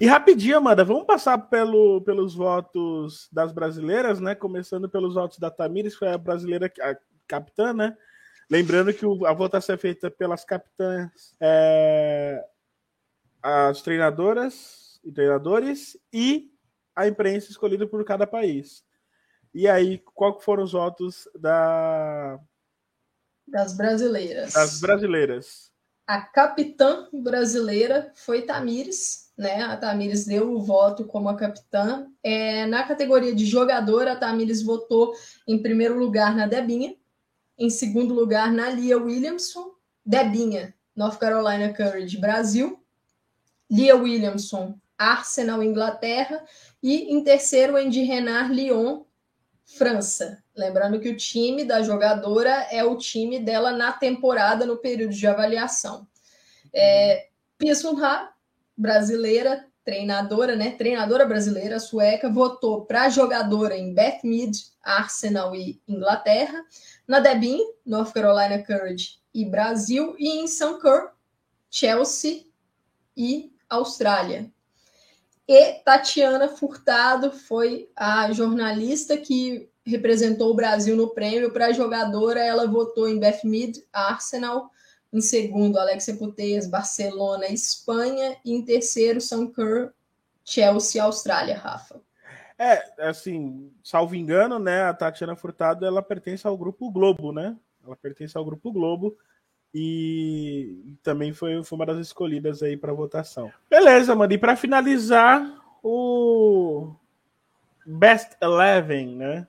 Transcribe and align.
E 0.00 0.06
rapidinho, 0.06 0.58
Amanda, 0.58 0.84
vamos 0.84 1.04
passar 1.04 1.36
pelo, 1.36 2.00
pelos 2.02 2.32
votos 2.32 3.28
das 3.32 3.50
brasileiras, 3.50 4.20
né? 4.20 4.32
Começando 4.32 4.88
pelos 4.88 5.14
votos 5.14 5.38
da 5.38 5.50
Tamires, 5.50 5.94
que 5.94 5.98
foi 5.98 6.08
a 6.08 6.18
brasileira 6.18 6.72
a 6.80 6.96
capitã, 7.26 7.72
né? 7.72 7.96
Lembrando 8.48 8.94
que 8.94 9.04
a 9.26 9.32
votação 9.32 9.74
é 9.74 9.78
feita 9.78 10.08
pelas 10.08 10.44
capitãs, 10.44 11.34
é, 11.40 12.42
as 13.42 13.82
treinadoras 13.82 15.00
e 15.04 15.10
treinadores 15.10 15.98
e 16.12 16.50
a 16.94 17.08
imprensa 17.08 17.50
escolhida 17.50 17.86
por 17.86 18.04
cada 18.04 18.26
país. 18.26 18.84
E 19.52 19.66
aí, 19.66 19.98
qual 20.14 20.40
foram 20.40 20.62
os 20.62 20.72
votos 20.72 21.28
da... 21.38 22.38
das 23.46 23.76
brasileiras? 23.76 24.52
Das 24.52 24.80
brasileiras. 24.80 25.72
A 26.06 26.20
capitã 26.22 27.08
brasileira 27.12 28.12
foi 28.14 28.42
Tamires, 28.42 29.27
né? 29.38 29.62
A 29.62 29.76
Tamires 29.76 30.26
deu 30.26 30.52
o 30.52 30.60
voto 30.60 31.04
como 31.04 31.28
a 31.28 31.36
capitã. 31.36 32.08
É, 32.24 32.66
na 32.66 32.82
categoria 32.82 33.32
de 33.32 33.46
jogadora, 33.46 34.12
a 34.12 34.16
Tamires 34.16 34.62
votou 34.62 35.14
em 35.46 35.62
primeiro 35.62 35.96
lugar 35.96 36.34
na 36.34 36.44
Debinha, 36.44 36.96
em 37.56 37.70
segundo 37.70 38.12
lugar, 38.12 38.52
na 38.52 38.68
Lia 38.68 38.98
Williamson. 38.98 39.70
Debinha, 40.04 40.74
North 40.94 41.18
Carolina 41.18 41.72
Courage, 41.72 42.18
Brasil. 42.18 42.82
Lia 43.70 43.94
Williamson, 43.94 44.76
Arsenal, 44.96 45.62
Inglaterra. 45.62 46.44
E 46.82 47.14
em 47.14 47.22
terceiro, 47.22 47.76
Andy 47.76 48.02
Renard, 48.02 48.52
Lyon, 48.52 49.04
França. 49.64 50.42
Lembrando 50.56 50.98
que 50.98 51.10
o 51.10 51.16
time 51.16 51.64
da 51.64 51.82
jogadora 51.82 52.66
é 52.72 52.82
o 52.82 52.96
time 52.96 53.38
dela 53.38 53.70
na 53.70 53.92
temporada, 53.92 54.66
no 54.66 54.78
período 54.78 55.14
de 55.14 55.26
avaliação. 55.26 56.08
É, 56.72 57.28
Pia 57.56 57.74
Sunha, 57.74 58.30
brasileira, 58.78 59.66
treinadora, 59.84 60.54
né? 60.54 60.70
Treinadora 60.70 61.26
brasileira, 61.26 61.80
sueca, 61.80 62.30
votou 62.30 62.86
para 62.86 63.10
jogadora 63.10 63.76
em 63.76 63.92
Beth 63.92 64.20
Mead, 64.22 64.52
Arsenal 64.82 65.56
e 65.56 65.82
Inglaterra 65.88 66.64
na 67.06 67.18
Debin, 67.18 67.58
North 67.84 68.12
Carolina 68.12 68.62
Courage 68.64 69.18
e 69.34 69.44
Brasil, 69.44 70.14
e 70.18 70.40
em 70.40 70.46
Sankur, 70.46 71.10
Chelsea 71.70 72.44
e 73.16 73.52
Austrália. 73.68 74.50
E 75.46 75.72
Tatiana 75.82 76.48
Furtado 76.48 77.32
foi 77.32 77.90
a 77.96 78.30
jornalista 78.32 79.16
que 79.16 79.70
representou 79.84 80.50
o 80.50 80.54
Brasil 80.54 80.94
no 80.94 81.08
prêmio. 81.08 81.50
Para 81.50 81.72
jogadora, 81.72 82.40
ela 82.40 82.66
votou 82.66 83.08
em 83.08 83.18
Beth 83.18 83.40
Mead, 83.44 83.82
Arsenal. 83.90 84.70
Em 85.12 85.20
segundo, 85.20 85.78
Alexia 85.78 86.14
Puteias, 86.16 86.66
Barcelona, 86.66 87.46
Espanha. 87.46 88.36
E 88.44 88.52
em 88.52 88.62
terceiro, 88.62 89.20
Sankur, 89.20 89.92
Chelsea, 90.44 91.02
Austrália, 91.02 91.56
Rafa. 91.56 92.00
É, 92.58 93.08
assim, 93.08 93.72
salvo 93.84 94.16
engano, 94.16 94.58
né, 94.58 94.82
a 94.82 94.92
Tatiana 94.92 95.36
Furtado, 95.36 95.86
ela 95.86 96.02
pertence 96.02 96.44
ao 96.44 96.58
Grupo 96.58 96.90
Globo, 96.90 97.32
né? 97.32 97.56
Ela 97.86 97.94
pertence 97.94 98.36
ao 98.36 98.44
Grupo 98.44 98.72
Globo 98.72 99.16
e 99.72 100.96
também 101.02 101.32
foi, 101.32 101.62
foi 101.62 101.76
uma 101.76 101.86
das 101.86 101.98
escolhidas 101.98 102.62
aí 102.62 102.76
para 102.76 102.92
votação. 102.92 103.52
Beleza, 103.70 104.14
mano, 104.14 104.32
e 104.32 104.38
para 104.38 104.56
finalizar, 104.56 105.40
o 105.82 106.92
Best 107.86 108.36
Eleven, 108.42 109.14
né? 109.14 109.46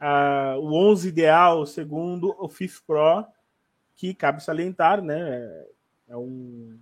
Ah, 0.00 0.56
o 0.58 0.74
11 0.74 1.08
ideal, 1.08 1.64
segundo 1.64 2.34
o 2.38 2.48
FIF 2.48 2.82
Pro, 2.86 3.24
que 3.96 4.14
cabe 4.14 4.42
salientar, 4.42 5.02
né? 5.02 5.64
É, 6.08 6.16
um, 6.16 6.78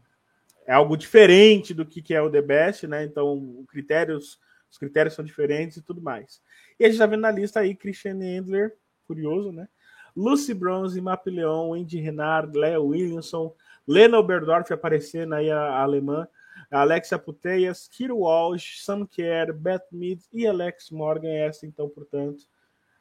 é 0.67 0.73
algo 0.73 0.97
diferente 0.97 1.73
do 1.73 1.87
que, 1.87 2.13
é 2.13 2.21
o 2.21 2.31
The 2.31 2.43
Best, 2.43 2.87
né? 2.87 3.05
Então, 3.05 3.65
critérios 3.69 4.39
os 4.75 4.79
critérios 4.79 5.15
são 5.15 5.25
diferentes 5.25 5.77
e 5.77 5.83
tudo 5.83 6.03
mais. 6.03 6.43
E 6.81 6.85
a 6.85 6.89
gente 6.89 6.99
tá 6.99 7.07
vendo 7.07 7.21
na 7.21 7.31
lista 7.31 7.61
aí 7.61 7.77
Christian 7.77 8.21
Endler, 8.21 8.77
curioso, 9.07 9.53
né? 9.53 9.69
Lucy 10.17 10.53
Bronze, 10.53 11.01
Mapleon, 11.01 11.75
Andy 11.75 12.01
Renard, 12.01 12.59
Leo 12.59 12.87
Williamson, 12.87 13.55
Lena 13.87 14.19
Oberdorf 14.19 14.73
aparecendo 14.73 15.35
aí 15.35 15.49
a, 15.49 15.61
a 15.61 15.83
alemã, 15.83 16.27
Alexia 16.73 17.17
Puteias, 17.17 17.87
Kiro 17.87 18.19
Walsh, 18.19 18.83
Sam 18.83 19.07
Kerr, 19.07 19.53
Beth 19.53 19.87
Mead 19.93 20.25
e 20.33 20.45
Alex 20.45 20.91
Morgan. 20.91 21.31
Essa, 21.31 21.67
então, 21.67 21.89
portanto, 21.89 22.43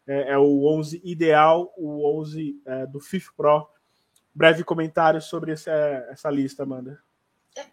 é, 0.06 0.34
é 0.34 0.38
o 0.38 0.66
11 0.66 1.02
ideal, 1.04 1.74
o 1.76 2.20
11 2.20 2.62
é, 2.66 2.86
do 2.86 3.00
FIF 3.00 3.32
Pro. 3.36 3.68
Breve 4.34 4.64
comentário 4.64 5.22
sobre 5.22 5.52
essa, 5.52 5.72
essa 6.10 6.30
lista, 6.30 6.64
Amanda 6.64 7.00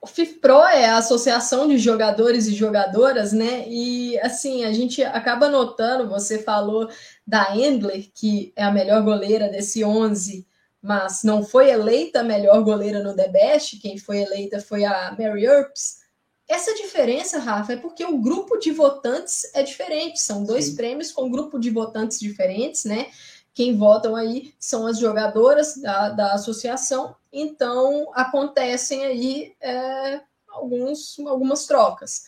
o 0.01 0.07
FIFPRO 0.07 0.63
é 0.65 0.87
a 0.87 0.99
associação 0.99 1.67
de 1.67 1.79
jogadores 1.79 2.47
e 2.47 2.55
jogadoras, 2.55 3.33
né? 3.33 3.67
E 3.67 4.19
assim, 4.21 4.65
a 4.65 4.73
gente 4.73 5.03
acaba 5.03 5.49
notando, 5.49 6.09
você 6.09 6.39
falou 6.39 6.89
da 7.27 7.57
Endler, 7.57 8.11
que 8.15 8.53
é 8.55 8.63
a 8.63 8.71
melhor 8.71 9.03
goleira 9.03 9.49
desse 9.49 9.83
11, 9.83 10.47
mas 10.83 11.23
não 11.23 11.43
foi 11.43 11.71
eleita 11.71 12.21
a 12.21 12.25
melhor 12.25 12.63
goleira 12.63 13.03
no 13.03 13.15
The 13.15 13.29
Best, 13.29 13.79
quem 13.79 13.97
foi 13.97 14.19
eleita 14.19 14.61
foi 14.61 14.85
a 14.85 15.15
Mary 15.19 15.45
Earps. 15.45 16.01
Essa 16.49 16.75
diferença, 16.75 17.39
Rafa, 17.39 17.75
é 17.75 17.77
porque 17.77 18.05
o 18.05 18.19
grupo 18.19 18.59
de 18.59 18.73
votantes 18.73 19.49
é 19.55 19.63
diferente, 19.63 20.21
são 20.21 20.45
dois 20.45 20.67
Sim. 20.67 20.77
prêmios 20.77 21.13
com 21.13 21.31
grupo 21.31 21.59
de 21.59 21.71
votantes 21.71 22.19
diferentes, 22.19 22.85
né? 22.85 23.07
Quem 23.53 23.77
votam 23.77 24.15
aí 24.15 24.55
são 24.59 24.87
as 24.87 24.99
jogadoras 24.99 25.77
da, 25.77 26.11
da 26.11 26.33
associação, 26.35 27.17
então 27.33 28.11
acontecem 28.15 29.05
aí 29.05 29.55
é, 29.61 30.21
alguns, 30.49 31.19
algumas 31.21 31.67
trocas. 31.67 32.27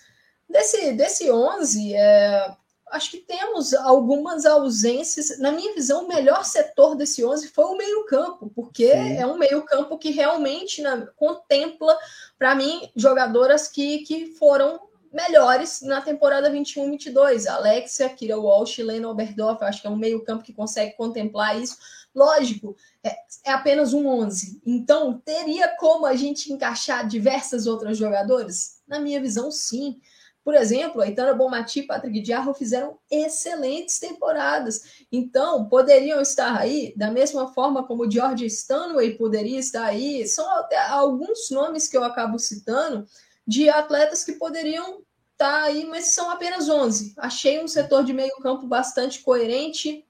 Desse, 0.48 0.92
desse 0.92 1.30
11, 1.30 1.94
é, 1.94 2.54
acho 2.92 3.10
que 3.10 3.18
temos 3.18 3.72
algumas 3.72 4.44
ausências. 4.44 5.38
Na 5.38 5.50
minha 5.50 5.74
visão, 5.74 6.04
o 6.04 6.08
melhor 6.08 6.44
setor 6.44 6.94
desse 6.94 7.24
11 7.24 7.48
foi 7.48 7.64
o 7.64 7.76
meio-campo, 7.76 8.50
porque 8.54 8.92
Sim. 8.92 9.16
é 9.16 9.26
um 9.26 9.38
meio-campo 9.38 9.96
que 9.96 10.10
realmente 10.10 10.82
né, 10.82 11.08
contempla, 11.16 11.96
para 12.38 12.54
mim, 12.54 12.90
jogadoras 12.94 13.66
que, 13.68 14.00
que 14.00 14.34
foram 14.34 14.78
melhores 15.12 15.82
na 15.82 16.00
temporada 16.00 16.50
21-22. 16.50 17.46
Alexia, 17.46 18.08
Kira 18.08 18.38
Walsh, 18.38 18.78
Lena 18.78 19.08
Oberdorf, 19.08 19.62
acho 19.62 19.80
que 19.80 19.86
é 19.86 19.90
um 19.90 19.96
meio-campo 19.96 20.42
que 20.42 20.52
consegue 20.52 20.96
contemplar 20.96 21.60
isso. 21.60 21.76
Lógico, 22.14 22.76
é, 23.02 23.16
é, 23.44 23.52
apenas 23.52 23.92
um 23.94 24.06
11. 24.06 24.60
Então, 24.66 25.20
teria 25.24 25.68
como 25.76 26.06
a 26.06 26.14
gente 26.14 26.52
encaixar 26.52 27.06
diversas 27.06 27.66
outras 27.66 27.96
jogadoras? 27.96 28.80
Na 28.86 28.98
minha 28.98 29.20
visão, 29.20 29.50
sim. 29.50 30.00
Por 30.44 30.54
exemplo, 30.54 31.00
a 31.00 31.06
Itana 31.06 31.34
Bomati 31.34 31.80
e 31.80 31.86
Patrick 31.86 32.20
Diarro 32.20 32.52
fizeram 32.52 32.98
excelentes 33.10 34.00
temporadas. 34.00 35.04
Então, 35.10 35.68
poderiam 35.68 36.20
estar 36.20 36.58
aí, 36.58 36.92
da 36.96 37.10
mesma 37.10 37.52
forma 37.54 37.86
como 37.86 38.04
o 38.04 38.10
George 38.10 38.46
Stanway 38.46 39.16
poderia 39.16 39.60
estar 39.60 39.84
aí. 39.84 40.26
São 40.26 40.48
até 40.58 40.78
alguns 40.78 41.48
nomes 41.50 41.86
que 41.86 41.96
eu 41.96 42.02
acabo 42.02 42.38
citando, 42.40 43.06
de 43.46 43.68
atletas 43.68 44.24
que 44.24 44.32
poderiam 44.32 45.02
estar 45.32 45.62
tá 45.62 45.62
aí, 45.62 45.84
mas 45.86 46.06
são 46.06 46.30
apenas 46.30 46.68
11. 46.68 47.14
Achei 47.16 47.62
um 47.62 47.68
setor 47.68 48.04
de 48.04 48.12
meio 48.12 48.36
campo 48.36 48.66
bastante 48.66 49.20
coerente, 49.20 50.04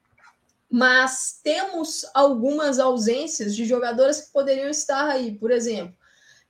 mas 0.69 1.39
temos 1.43 2.05
algumas 2.13 2.79
ausências 2.79 3.55
de 3.55 3.65
jogadoras 3.65 4.21
que 4.21 4.33
poderiam 4.33 4.69
estar 4.69 5.07
aí. 5.07 5.35
Por 5.35 5.51
exemplo, 5.51 5.95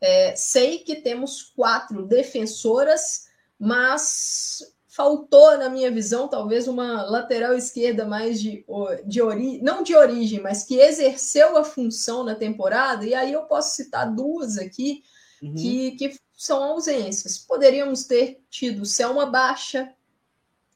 é, 0.02 0.36
sei 0.36 0.80
que 0.80 0.98
temos 0.98 1.42
quatro 1.56 2.06
defensoras, 2.06 3.28
mas 3.58 4.60
faltou, 4.88 5.58
na 5.58 5.70
minha 5.70 5.90
visão, 5.90 6.28
talvez 6.28 6.68
uma 6.68 7.02
lateral 7.04 7.54
esquerda 7.56 8.06
mais 8.06 8.40
de, 8.40 8.64
de 9.06 9.22
origem, 9.22 9.64
não 9.64 9.82
de 9.82 9.96
origem, 9.96 10.40
mas 10.40 10.64
que 10.64 10.76
exerceu 10.76 11.58
a 11.58 11.64
função 11.64 12.24
na 12.24 12.36
temporada, 12.36 13.04
e 13.04 13.16
aí 13.16 13.34
eu 13.34 13.42
posso 13.44 13.76
citar 13.76 14.14
duas 14.14 14.58
aqui 14.58 15.02
uhum. 15.42 15.56
que, 15.56 15.92
que 15.92 16.16
são 16.44 16.62
ausências. 16.62 17.38
Poderíamos 17.38 18.04
ter 18.04 18.44
tido 18.50 18.86
Selma 18.86 19.26
Baixa, 19.26 19.90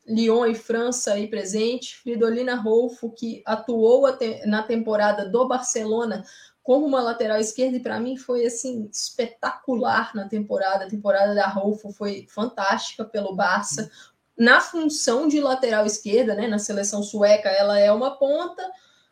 Lyon 0.07 0.45
e 0.45 0.55
França 0.55 1.11
aí 1.11 1.27
presente, 1.27 1.97
Fridolina 1.97 2.55
Rolfo, 2.55 3.11
que 3.11 3.43
atuou 3.45 4.03
na 4.45 4.63
temporada 4.63 5.27
do 5.27 5.45
Barcelona 5.45 6.23
como 6.63 6.85
uma 6.85 7.01
lateral 7.01 7.37
esquerda, 7.37 7.75
e 7.75 7.81
para 7.81 7.99
mim 7.99 8.15
foi 8.15 8.45
assim 8.45 8.89
espetacular 8.91 10.15
na 10.15 10.29
temporada. 10.29 10.85
A 10.85 10.89
temporada 10.89 11.35
da 11.35 11.47
Rolfo 11.47 11.91
foi 11.91 12.25
fantástica 12.29 13.03
pelo 13.03 13.35
Barça. 13.35 13.91
Na 14.37 14.61
função 14.61 15.27
de 15.27 15.41
lateral 15.41 15.85
esquerda, 15.85 16.33
né, 16.33 16.47
na 16.47 16.59
seleção 16.59 17.03
sueca, 17.03 17.49
ela 17.49 17.77
é 17.77 17.91
uma 17.91 18.17
ponta, 18.17 18.63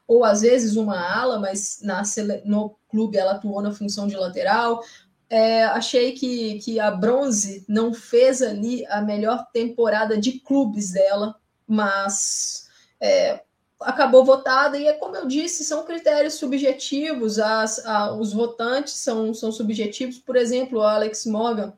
ou 0.08 0.24
às 0.24 0.42
vezes 0.42 0.78
uma 0.78 0.98
ala, 0.98 1.38
mas 1.38 1.80
na, 1.82 2.02
no 2.46 2.78
clube 2.88 3.18
ela 3.18 3.34
atuou 3.34 3.62
na 3.62 3.74
função 3.74 4.08
de 4.08 4.16
lateral. 4.16 4.82
É, 5.30 5.64
achei 5.66 6.12
que, 6.12 6.60
que 6.60 6.80
a 6.80 6.92
Bronze 6.92 7.66
não 7.68 7.94
fez 7.94 8.42
ali 8.42 8.86
a 8.88 9.02
melhor 9.02 9.48
temporada 9.52 10.18
de 10.18 10.40
clubes 10.40 10.92
dela, 10.92 11.36
mas 11.68 12.68
é, 13.02 13.42
acabou 13.80 14.24
votada, 14.24 14.78
e 14.78 14.88
é 14.88 14.94
como 14.94 15.16
eu 15.16 15.28
disse, 15.28 15.66
são 15.66 15.84
critérios 15.84 16.36
subjetivos, 16.36 17.40
as, 17.40 17.84
a, 17.86 18.14
os 18.14 18.34
votantes 18.34 18.94
são, 18.94 19.34
são 19.34 19.52
subjetivos, 19.52 20.20
por 20.20 20.36
exemplo, 20.36 20.80
o 20.80 20.84
Alex 20.84 21.26
Morgan 21.26 21.74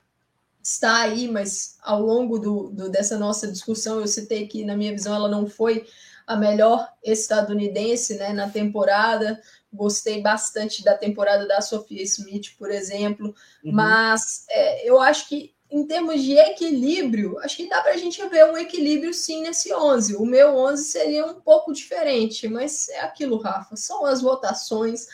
está 0.62 1.02
aí, 1.02 1.30
mas 1.30 1.78
ao 1.82 2.02
longo 2.02 2.38
do, 2.38 2.70
do, 2.70 2.90
dessa 2.90 3.18
nossa 3.18 3.50
discussão 3.50 4.02
eu 4.02 4.08
citei 4.08 4.48
que, 4.48 4.66
na 4.66 4.76
minha 4.76 4.92
visão, 4.92 5.16
ela 5.16 5.30
não 5.30 5.48
foi 5.48 5.88
a 6.28 6.36
melhor 6.36 6.92
estadunidense 7.02 8.16
né, 8.16 8.34
na 8.34 8.50
temporada. 8.50 9.42
Gostei 9.72 10.22
bastante 10.22 10.84
da 10.84 10.94
temporada 10.94 11.48
da 11.48 11.62
Sofia 11.62 12.04
Smith, 12.04 12.58
por 12.60 12.70
exemplo, 12.70 13.34
uhum. 13.64 13.72
mas 13.72 14.46
é, 14.50 14.88
eu 14.88 15.00
acho 15.00 15.30
que 15.30 15.56
em 15.70 15.86
termos 15.86 16.22
de 16.22 16.38
equilíbrio, 16.38 17.38
acho 17.40 17.58
que 17.58 17.68
dá 17.68 17.82
para 17.82 17.92
a 17.92 17.98
gente 17.98 18.26
ver 18.28 18.46
um 18.46 18.58
equilíbrio 18.58 19.14
sim 19.14 19.42
nesse 19.42 19.74
11. 19.74 20.16
O 20.16 20.26
meu 20.26 20.56
11 20.56 20.84
seria 20.84 21.26
um 21.26 21.42
pouco 21.42 21.74
diferente, 21.74 22.48
mas 22.48 22.88
é 22.90 23.02
aquilo, 23.02 23.38
Rafa, 23.38 23.76
são 23.76 24.06
as 24.06 24.22
votações. 24.22 25.08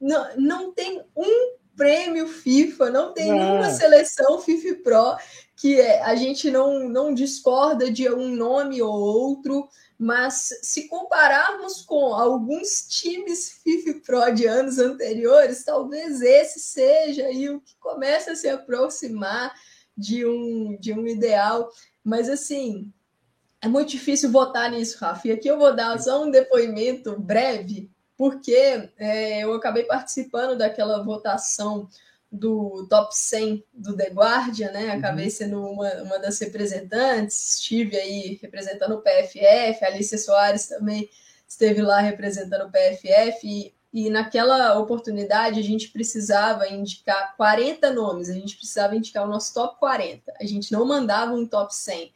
Não, 0.00 0.36
não 0.36 0.72
tem 0.72 1.02
um 1.14 1.57
prêmio 1.78 2.28
FIFA, 2.28 2.90
não 2.90 3.14
tem 3.14 3.32
nenhuma 3.32 3.70
seleção 3.70 4.38
FIFA 4.42 4.74
Pro 4.82 5.16
que 5.58 5.80
é, 5.80 6.02
a 6.02 6.14
gente 6.14 6.50
não, 6.52 6.88
não 6.88 7.12
discorda 7.12 7.90
de 7.90 8.08
um 8.08 8.28
nome 8.28 8.80
ou 8.80 8.92
outro, 8.92 9.68
mas 9.98 10.50
se 10.62 10.86
compararmos 10.86 11.82
com 11.82 12.14
alguns 12.14 12.86
times 12.88 13.60
FIFA 13.64 14.00
Pro 14.06 14.30
de 14.32 14.46
anos 14.46 14.78
anteriores, 14.78 15.64
talvez 15.64 16.22
esse 16.22 16.60
seja 16.60 17.26
aí 17.26 17.50
o 17.50 17.60
que 17.60 17.74
começa 17.80 18.32
a 18.32 18.36
se 18.36 18.48
aproximar 18.48 19.52
de 19.96 20.24
um, 20.24 20.78
de 20.78 20.92
um 20.92 21.04
ideal. 21.08 21.68
Mas 22.04 22.28
assim, 22.28 22.92
é 23.60 23.66
muito 23.66 23.90
difícil 23.90 24.30
votar 24.30 24.70
nisso, 24.70 24.98
Rafa. 25.00 25.26
E 25.26 25.32
aqui 25.32 25.48
eu 25.48 25.58
vou 25.58 25.74
dar 25.74 25.98
só 25.98 26.22
um 26.22 26.30
depoimento 26.30 27.18
breve, 27.18 27.90
porque 28.18 28.90
é, 28.98 29.44
eu 29.44 29.54
acabei 29.54 29.84
participando 29.84 30.58
daquela 30.58 31.04
votação 31.04 31.88
do 32.30 32.86
top 32.90 33.16
100 33.16 33.64
do 33.72 33.96
The 33.96 34.10
Guardian, 34.10 34.72
né? 34.72 34.90
Acabei 34.90 35.26
uhum. 35.26 35.30
sendo 35.30 35.62
uma, 35.64 35.90
uma 36.02 36.18
das 36.18 36.38
representantes, 36.40 37.54
estive 37.54 37.96
aí 37.96 38.38
representando 38.42 38.96
o 38.96 39.00
PFF, 39.00 39.84
a 39.84 39.86
Alicia 39.86 40.18
Soares 40.18 40.66
também 40.66 41.08
esteve 41.46 41.80
lá 41.80 42.00
representando 42.00 42.66
o 42.66 42.70
PFF, 42.70 43.46
e, 43.46 43.74
e 43.94 44.10
naquela 44.10 44.78
oportunidade 44.78 45.58
a 45.58 45.62
gente 45.62 45.88
precisava 45.88 46.68
indicar 46.68 47.34
40 47.36 47.90
nomes, 47.92 48.28
a 48.28 48.34
gente 48.34 48.56
precisava 48.56 48.96
indicar 48.96 49.24
o 49.24 49.30
nosso 49.30 49.54
top 49.54 49.78
40, 49.78 50.34
a 50.38 50.44
gente 50.44 50.72
não 50.72 50.84
mandava 50.84 51.32
um 51.32 51.46
top 51.46 51.74
100. 51.74 52.12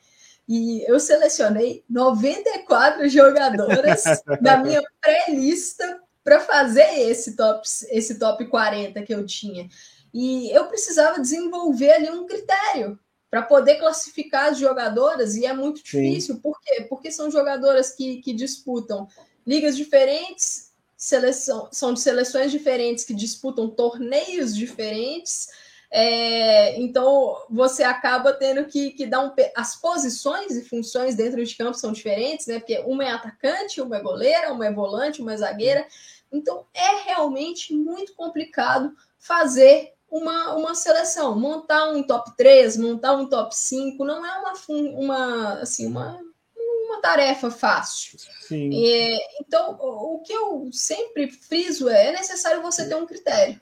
E 0.49 0.85
eu 0.91 0.99
selecionei 0.99 1.85
94 1.89 3.09
jogadoras 3.09 4.03
da 4.41 4.59
minha 4.59 4.83
pré-lista 5.01 6.01
para 6.25 6.41
fazer 6.41 7.09
esse 7.09 7.37
top, 7.37 7.67
esse 7.91 8.19
top 8.19 8.47
40 8.47 9.03
que 9.03 9.15
eu 9.15 9.25
tinha. 9.25 9.69
E 10.13 10.51
eu 10.51 10.67
precisava 10.67 11.21
desenvolver 11.21 11.93
ali 11.93 12.11
um 12.11 12.27
critério 12.27 12.99
para 13.31 13.43
poder 13.43 13.77
classificar 13.77 14.51
as 14.51 14.59
jogadoras, 14.59 15.37
e 15.37 15.47
é 15.47 15.55
muito 15.55 15.83
difícil, 15.83 16.35
Sim. 16.35 16.41
por 16.43 16.61
quê? 16.61 16.83
Porque 16.87 17.11
são 17.11 17.31
jogadoras 17.31 17.95
que, 17.95 18.19
que 18.19 18.31
disputam 18.35 19.09
ligas 19.47 19.75
diferentes, 19.75 20.71
seleção, 20.95 21.69
são 21.73 21.95
de 21.95 22.01
seleções 22.01 22.53
diferentes 22.53 23.05
que 23.05 23.15
disputam 23.15 23.71
torneios 23.71 24.55
diferentes. 24.55 25.49
É, 25.95 26.81
então 26.81 27.37
você 27.51 27.83
acaba 27.83 28.33
tendo 28.33 28.65
que, 28.65 28.93
que 28.93 29.07
dar 29.07 29.21
um. 29.21 29.35
As 29.55 29.77
posições 29.77 30.57
e 30.57 30.65
funções 30.65 31.15
dentro 31.15 31.45
de 31.45 31.55
campo 31.55 31.75
são 31.75 31.93
diferentes, 31.93 32.47
né? 32.47 32.59
Porque 32.59 32.79
uma 32.87 33.05
é 33.05 33.11
atacante, 33.11 33.81
uma 33.83 33.99
é 33.99 34.01
goleira, 34.01 34.55
uma 34.55 34.67
é 34.67 34.73
volante, 34.73 35.21
uma 35.21 35.35
é 35.35 35.37
zagueira. 35.37 35.87
Então 36.33 36.65
é 36.73 37.05
realmente 37.05 37.75
muito 37.75 38.15
complicado 38.15 38.91
fazer 39.19 39.93
uma, 40.11 40.55
uma 40.55 40.75
seleção, 40.75 41.39
montar 41.39 41.91
um 41.91 42.03
top 42.03 42.35
3, 42.39 42.79
montar 42.79 43.15
um 43.15 43.29
top 43.29 43.55
5, 43.55 44.03
não 44.03 44.25
é 44.25 44.39
uma, 44.39 44.53
uma, 44.99 45.53
assim, 45.61 45.87
uma, 45.87 46.19
uma 46.57 47.01
tarefa 47.03 47.51
fácil. 47.51 48.19
É, 48.75 49.43
então, 49.43 49.77
o, 49.79 50.21
que 50.21 50.33
eu 50.33 50.71
sempre 50.73 51.31
friso 51.31 51.89
é, 51.89 52.09
é 52.09 52.13
necessário 52.13 52.63
você 52.63 52.89
ter 52.89 52.95
um 52.95 53.07
critério. 53.07 53.61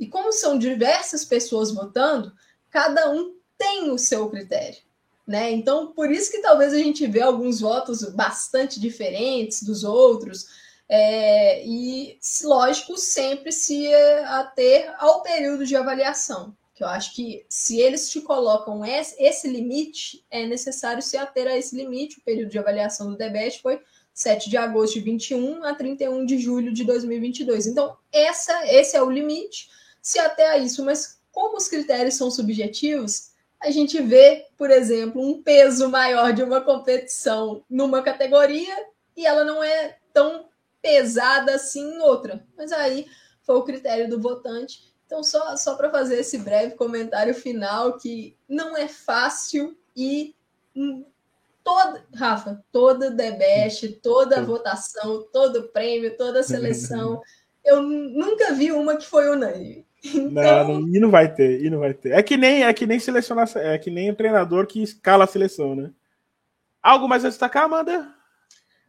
E 0.00 0.06
como 0.06 0.32
são 0.32 0.58
diversas 0.58 1.24
pessoas 1.24 1.70
votando, 1.70 2.32
cada 2.70 3.12
um 3.12 3.34
tem 3.58 3.90
o 3.90 3.98
seu 3.98 4.30
critério. 4.30 4.78
Né? 5.26 5.52
Então, 5.52 5.92
por 5.92 6.10
isso 6.10 6.30
que 6.30 6.40
talvez 6.40 6.72
a 6.72 6.78
gente 6.78 7.06
vê 7.06 7.20
alguns 7.20 7.60
votos 7.60 8.02
bastante 8.10 8.80
diferentes 8.80 9.62
dos 9.62 9.84
outros, 9.84 10.46
é, 10.88 11.64
e, 11.64 12.18
lógico, 12.42 12.96
sempre 12.96 13.52
se 13.52 13.94
ater 13.94 14.92
ao 14.98 15.22
período 15.22 15.64
de 15.64 15.76
avaliação. 15.76 16.52
Que 16.74 16.82
eu 16.82 16.88
acho 16.88 17.14
que 17.14 17.44
se 17.48 17.78
eles 17.78 18.10
te 18.10 18.20
colocam 18.22 18.84
esse, 18.84 19.46
limite, 19.46 20.24
é 20.28 20.46
necessário 20.46 21.00
se 21.00 21.16
ater 21.16 21.46
a 21.46 21.56
esse 21.56 21.76
limite. 21.76 22.18
O 22.18 22.22
período 22.22 22.50
de 22.50 22.58
avaliação 22.58 23.10
do 23.10 23.16
DBEST 23.16 23.62
foi 23.62 23.80
7 24.12 24.50
de 24.50 24.56
agosto 24.56 24.94
de 24.94 25.00
21 25.00 25.62
a 25.62 25.74
31 25.74 26.26
de 26.26 26.38
julho 26.38 26.72
de 26.72 26.82
2022. 26.84 27.68
Então, 27.68 27.96
essa, 28.10 28.66
esse 28.66 28.96
é 28.96 29.02
o 29.02 29.10
limite, 29.10 29.68
se 30.02 30.18
até 30.18 30.48
a 30.48 30.58
isso. 30.58 30.84
Mas 30.84 31.20
como 31.32 31.56
os 31.56 31.68
critérios 31.68 32.14
são 32.14 32.30
subjetivos, 32.30 33.30
a 33.60 33.70
gente 33.70 34.00
vê, 34.00 34.46
por 34.56 34.70
exemplo, 34.70 35.20
um 35.20 35.42
peso 35.42 35.88
maior 35.88 36.32
de 36.32 36.42
uma 36.42 36.60
competição 36.60 37.62
numa 37.68 38.02
categoria 38.02 38.74
e 39.16 39.26
ela 39.26 39.44
não 39.44 39.62
é 39.62 39.98
tão 40.12 40.48
pesada 40.80 41.54
assim 41.54 41.94
em 41.94 41.98
outra. 42.00 42.44
Mas 42.56 42.72
aí 42.72 43.06
foi 43.42 43.56
o 43.56 43.62
critério 43.62 44.08
do 44.08 44.20
votante. 44.20 44.90
Então, 45.04 45.22
só, 45.22 45.56
só 45.56 45.74
para 45.74 45.90
fazer 45.90 46.20
esse 46.20 46.38
breve 46.38 46.76
comentário 46.76 47.34
final, 47.34 47.98
que 47.98 48.36
não 48.48 48.76
é 48.76 48.86
fácil 48.86 49.76
e 49.96 50.34
hum, 50.74 51.04
toda, 51.64 52.04
Rafa, 52.14 52.64
toda 52.72 53.10
debate, 53.10 53.88
toda 54.02 54.42
votação, 54.42 55.26
todo 55.32 55.68
prêmio, 55.68 56.16
toda 56.16 56.42
seleção, 56.42 57.20
eu 57.64 57.82
nunca 57.82 58.52
vi 58.54 58.72
uma 58.72 58.96
que 58.96 59.06
foi 59.06 59.28
unânime. 59.30 59.86
Então... 60.02 60.30
Não, 60.30 60.80
não, 60.80 60.88
e 60.88 60.98
não 60.98 61.10
vai 61.10 61.32
ter, 61.32 61.62
e 61.62 61.68
não 61.68 61.78
vai 61.78 61.92
ter. 61.92 62.12
É 62.12 62.22
que 62.22 62.36
nem 62.36 62.64
é 62.64 62.72
que 62.72 62.86
nem 62.86 62.98
selecionar, 62.98 63.50
é 63.56 63.76
que 63.76 63.90
nem 63.90 64.10
o 64.10 64.16
treinador 64.16 64.66
que 64.66 64.82
escala 64.82 65.24
a 65.24 65.26
seleção, 65.26 65.74
né? 65.74 65.90
Algo 66.82 67.06
mais 67.06 67.24
a 67.24 67.28
destacar, 67.28 67.64
Amanda? 67.64 68.08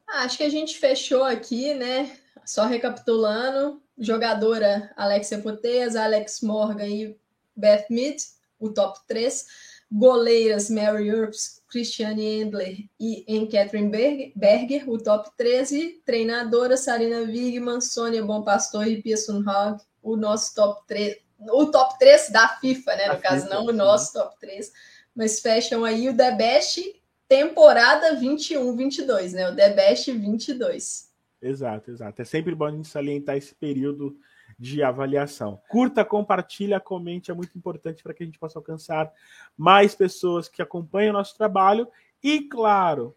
Ah, 0.07 0.23
acho 0.23 0.37
que 0.37 0.43
a 0.43 0.49
gente 0.49 0.77
fechou 0.77 1.23
aqui, 1.23 1.73
né? 1.73 2.11
Só 2.45 2.65
recapitulando: 2.65 3.81
jogadora 3.97 4.91
Alexia 4.95 5.39
Poteas, 5.39 5.95
Alex 5.95 6.41
Morgan 6.41 6.87
e 6.87 7.17
Beth 7.55 7.85
Mead, 7.89 8.17
o 8.61 8.73
top 8.73 8.99
3. 9.07 9.45
Goleiras 9.91 10.69
Mary 10.69 11.09
Earps, 11.09 11.61
Christiane 11.67 12.41
Endler 12.41 12.85
e 12.97 13.25
Anne 13.27 13.49
Catherine 13.49 13.91
Berger, 14.33 14.89
o 14.89 14.97
top 14.97 15.29
13. 15.35 16.01
Treinadora 16.05 16.77
Sarina 16.77 17.19
Wigman, 17.19 17.81
Sônia 17.81 18.23
Bom 18.23 18.41
Pastor 18.41 18.87
e 18.87 19.01
Pearson 19.01 19.39
Hogg, 19.39 19.83
o 20.01 20.15
nosso 20.15 20.55
top 20.55 20.81
3. 20.87 21.17
O 21.49 21.65
top 21.65 21.99
3 21.99 22.29
da 22.29 22.47
FIFA, 22.47 22.95
né? 22.95 23.07
No 23.07 23.13
a 23.13 23.17
caso, 23.17 23.43
FIFA, 23.43 23.55
não 23.55 23.65
o 23.65 23.73
nosso 23.73 24.13
top 24.13 24.39
3. 24.39 24.71
Mas 25.13 25.41
fecham 25.41 25.83
aí 25.83 26.07
o 26.07 26.15
The 26.15 26.31
Best 26.35 27.01
temporada 27.27 28.19
21-22, 28.19 29.31
né? 29.31 29.49
O 29.49 29.55
The 29.55 29.69
Best 29.73 30.11
22. 30.11 31.09
Exato, 31.41 31.89
exato. 31.89 32.21
É 32.21 32.25
sempre 32.25 32.53
bom 32.53 32.65
a 32.65 32.71
gente 32.71 32.87
salientar 32.87 33.35
esse 33.37 33.55
período 33.55 34.17
de 34.61 34.83
avaliação. 34.83 35.59
Curta, 35.67 36.05
compartilha, 36.05 36.79
comente, 36.79 37.31
é 37.31 37.33
muito 37.33 37.57
importante 37.57 38.03
para 38.03 38.13
que 38.13 38.21
a 38.21 38.25
gente 38.27 38.37
possa 38.37 38.59
alcançar 38.59 39.11
mais 39.57 39.95
pessoas 39.95 40.47
que 40.47 40.61
acompanham 40.61 41.09
o 41.09 41.17
nosso 41.17 41.35
trabalho. 41.35 41.87
E, 42.21 42.41
claro, 42.41 43.15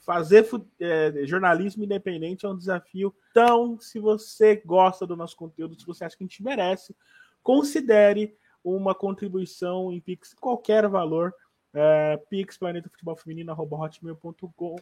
fazer 0.00 0.48
é, 0.80 1.24
jornalismo 1.26 1.84
independente 1.84 2.44
é 2.44 2.48
um 2.48 2.58
desafio. 2.58 3.14
Então, 3.30 3.78
se 3.78 4.00
você 4.00 4.60
gosta 4.66 5.06
do 5.06 5.14
nosso 5.14 5.36
conteúdo, 5.36 5.78
se 5.78 5.86
você 5.86 6.04
acha 6.04 6.16
que 6.16 6.24
a 6.24 6.26
gente 6.26 6.42
merece, 6.42 6.92
considere 7.40 8.34
uma 8.64 8.92
contribuição 8.92 9.92
em 9.92 10.00
Pix, 10.00 10.34
qualquer 10.34 10.88
valor 10.88 11.32
é, 11.72 12.20
Pix, 12.28 12.58
Planeta 12.58 12.90
Futebol 12.90 13.14
Feminino, 13.14 13.52
hotmail.com. 13.52 14.76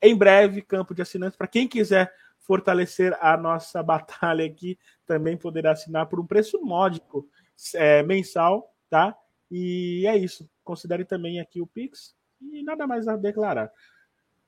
É, 0.00 0.08
em 0.08 0.16
breve, 0.16 0.62
campo 0.62 0.94
de 0.94 1.02
assinantes. 1.02 1.36
Para 1.36 1.46
quem 1.46 1.68
quiser 1.68 2.10
fortalecer 2.42 3.16
a 3.20 3.36
nossa 3.36 3.82
batalha 3.82 4.44
aqui, 4.44 4.78
também 5.06 5.36
poderá 5.36 5.72
assinar 5.72 6.06
por 6.06 6.20
um 6.20 6.26
preço 6.26 6.60
módico 6.62 7.28
é, 7.74 8.02
mensal, 8.02 8.74
tá? 8.90 9.16
E 9.50 10.06
é 10.06 10.16
isso. 10.16 10.48
Considere 10.64 11.04
também 11.04 11.40
aqui 11.40 11.60
o 11.60 11.66
Pix 11.66 12.14
e 12.40 12.62
nada 12.62 12.86
mais 12.86 13.06
a 13.06 13.16
declarar. 13.16 13.70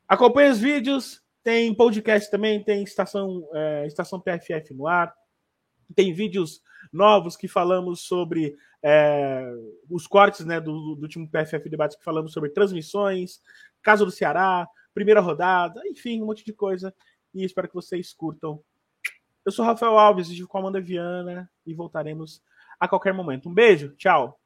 Acompanhe 0.08 0.50
os 0.50 0.58
vídeos, 0.58 1.22
tem 1.42 1.74
podcast 1.74 2.30
também, 2.30 2.62
tem 2.62 2.82
estação, 2.82 3.48
é, 3.52 3.86
estação 3.86 4.20
PFF 4.20 4.74
no 4.74 4.86
ar, 4.86 5.14
tem 5.94 6.12
vídeos 6.12 6.62
novos 6.92 7.36
que 7.36 7.48
falamos 7.48 8.00
sobre 8.00 8.56
é, 8.82 9.50
os 9.90 10.06
cortes 10.06 10.44
né, 10.44 10.60
do, 10.60 10.94
do 10.94 11.02
último 11.02 11.28
PFF 11.28 11.68
Debate 11.68 11.98
que 11.98 12.04
falamos 12.04 12.32
sobre 12.32 12.50
transmissões, 12.50 13.40
caso 13.82 14.04
do 14.04 14.10
Ceará, 14.10 14.66
primeira 14.94 15.20
rodada, 15.20 15.80
enfim, 15.86 16.22
um 16.22 16.26
monte 16.26 16.44
de 16.44 16.52
coisa. 16.52 16.94
E 17.34 17.44
espero 17.44 17.68
que 17.68 17.74
vocês 17.74 18.12
curtam. 18.12 18.60
Eu 19.44 19.52
sou 19.52 19.64
Rafael 19.64 19.98
Alves, 19.98 20.28
estive 20.28 20.46
com 20.46 20.56
a 20.56 20.60
Amanda 20.60 20.80
Viana 20.80 21.50
e 21.66 21.74
voltaremos 21.74 22.40
a 22.78 22.88
qualquer 22.88 23.12
momento. 23.12 23.48
Um 23.48 23.54
beijo, 23.54 23.94
tchau! 23.96 24.40